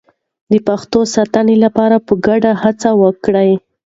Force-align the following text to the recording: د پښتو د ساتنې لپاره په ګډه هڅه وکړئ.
د 0.51 0.53
پښتو 0.67 0.99
د 1.05 1.11
ساتنې 1.15 1.55
لپاره 1.65 1.95
په 2.07 2.13
ګډه 2.25 2.51
هڅه 2.63 2.89
وکړئ. 3.01 3.51